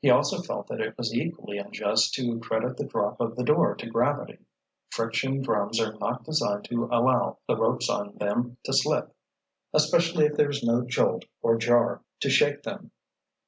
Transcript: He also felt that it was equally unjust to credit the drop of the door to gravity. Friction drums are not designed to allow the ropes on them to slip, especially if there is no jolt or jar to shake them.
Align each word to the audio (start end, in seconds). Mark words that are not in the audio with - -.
He 0.00 0.10
also 0.10 0.42
felt 0.42 0.68
that 0.68 0.78
it 0.80 0.96
was 0.96 1.12
equally 1.12 1.58
unjust 1.58 2.14
to 2.14 2.38
credit 2.38 2.76
the 2.76 2.84
drop 2.86 3.20
of 3.20 3.34
the 3.34 3.42
door 3.42 3.74
to 3.74 3.90
gravity. 3.90 4.38
Friction 4.92 5.42
drums 5.42 5.80
are 5.80 5.94
not 5.98 6.22
designed 6.22 6.66
to 6.66 6.84
allow 6.84 7.38
the 7.48 7.56
ropes 7.56 7.90
on 7.90 8.14
them 8.18 8.58
to 8.62 8.72
slip, 8.72 9.12
especially 9.74 10.26
if 10.26 10.36
there 10.36 10.50
is 10.50 10.62
no 10.62 10.84
jolt 10.86 11.24
or 11.42 11.58
jar 11.58 12.00
to 12.20 12.30
shake 12.30 12.62
them. 12.62 12.92